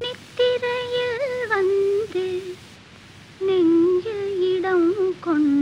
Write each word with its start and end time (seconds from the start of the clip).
நித்திரையில் 0.00 1.22
வந்து 1.48 2.24
நெஞ்சு 3.40 4.16
இடம் 4.50 4.90
கொண்டு 5.20 5.55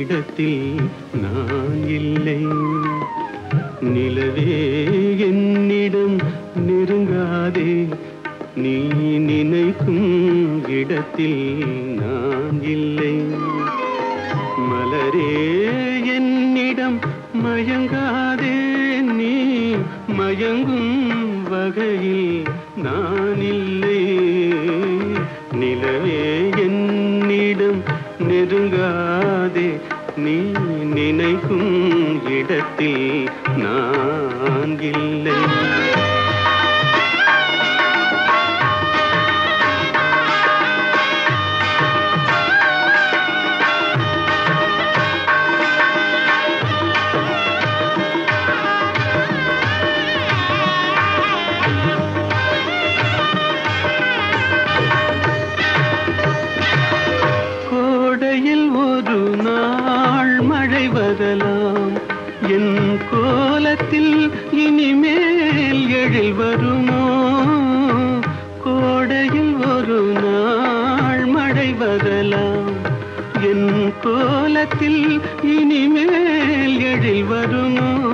இடத்தில் 0.00 0.74
நான் 1.22 1.88
இல்லை. 1.88 2.46
நிலவே 3.80 4.76
என்னிடம் 5.18 6.16
நெருங்காதே. 6.68 7.88
நீ 8.56 8.76
நினைக்கும் 9.18 10.68
இடத்தில் 10.68 11.64
நான் 12.00 12.62
இல்லை. 12.62 13.16
மலரே 14.70 15.34
என்னிடம் 16.14 16.98
மயங்காதே. 17.44 18.56
நீ 19.00 19.74
மயங்கும் 20.18 21.42
வகையில் 21.48 22.42
நான் 22.76 23.40
இல்லை. 23.40 24.06
நிலவே 25.52 26.50
என்னிடம் 26.58 27.82
நெருங்காதே 28.28 29.09
நீ 30.24 30.38
நினைக்கும் 30.94 31.70
இடத்தில் 32.30 33.06
நான் 33.56 34.74
இல்லை 34.92 35.38
நாள் 60.88 62.00
என் 62.48 62.98
கோலத்தில் 63.10 64.30
இனிமேல் 64.52 65.88
எழில் 65.88 66.32
வருமோ? 66.32 67.04
கோடையில் 68.64 69.54
ஒரு 69.54 70.12
நாள் 70.22 71.24
மழை 71.24 71.72
வரலாம் 71.72 72.72
என் 73.42 73.92
கோலத்தில் 74.00 75.20
இனிமேல் 75.42 76.80
எழில் 76.80 77.24
வருமோ? 77.24 78.12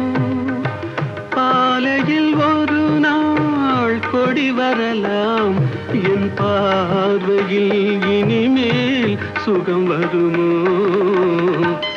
பாலையில் 1.31 2.35
ஒரு 2.35 2.81
நாள் 2.81 4.01
கொடி 4.13 4.51
வரலாம். 4.51 5.55
என் 5.93 6.31
பார்வையில் 6.35 8.03
இனிமேல் 8.03 9.19
சுகம் 9.45 9.87
வருமோ? 9.87 10.56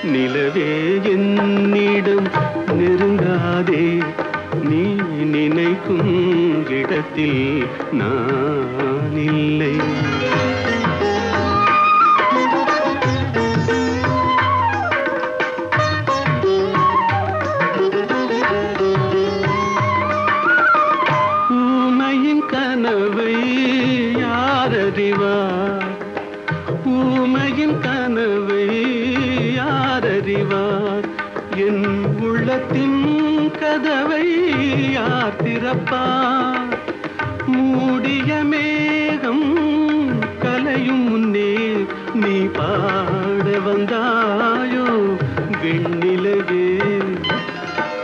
நிலவே 0.03 0.99
என்னிடம் 1.03 2.27
நெருங்காதே. 2.67 4.03
நீ 4.63 4.83
நினைக்கும் 5.23 6.69
இடத்தில் 6.69 7.65
நான் 7.91 9.15
இல்லை 9.15 9.75
ஊமையின் 21.49 22.45
கனவை 22.45 23.33
யாரறிவார் 24.17 25.87
ஊமையின் 26.85 27.79
கனவை 27.79 28.98
யாரறிவார் 29.69 31.07
என் 31.55 32.05
உள்ளத்தின் 32.19 33.51
கதவை 33.59 34.25
யார் 34.91 35.35
திறப்பார்? 35.43 36.77
மூடிய 37.45 38.35
மேகம் 38.35 39.45
கலையும் 40.39 41.09
முன்னே 41.09 41.55
நீ 42.13 42.39
பாட 42.39 43.45
வந்தாயோ? 43.59 44.87
வெண்ணிலவே 45.63 46.67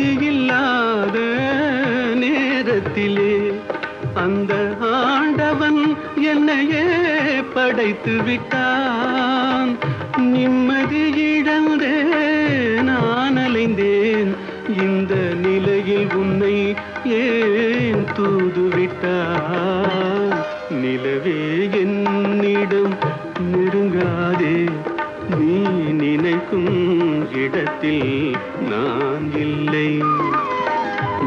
அமைதியில்லாத 0.00 1.16
நேரத்திலே 2.22 3.32
அந்த 4.14 4.52
ஆண்டவன் 4.90 5.80
என்னையே 6.22 6.84
படைத்து 7.54 8.14
விட்டான். 8.22 9.72
நிம்மதி 10.34 11.04
இழந்தே 11.32 11.96
நான் 12.88 13.36
அலைந்தேன். 13.36 14.32
இந்த 14.84 15.14
நிலையில் 15.44 16.14
உன்னை 16.14 16.56
ஏன் 17.20 18.04
தூது 18.16 18.64
விட்டான் 18.76 20.34
நிலவே 20.82 21.38
என்னிடம் 21.82 22.96
நெருங்காதே. 23.52 24.56
நீ 25.38 25.54
நினைக்கும் 26.02 26.89
இடத்தில் 27.28 28.36
நான் 28.70 29.26
இல்லை. 29.36 29.90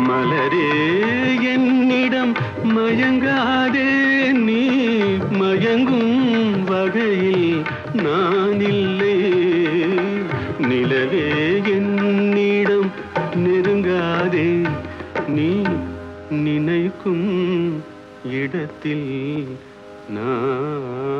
மலரே 0.08 0.70
என்னிடம் 1.54 2.34
மயங்காதே 2.76 3.90
நீ 4.48 4.62
மயங்கும் 5.42 6.64
வகையில் 6.64 7.62
நான் 8.04 8.62
இல்லை. 8.62 9.18
நிலவே 10.60 11.28
என்னிடம் 11.76 12.92
நெருங்காதே 13.36 14.50
நீ 15.28 15.52
நினைக்கும் 16.30 17.28
இடத்தில் 18.24 19.10
நான் 20.10 21.13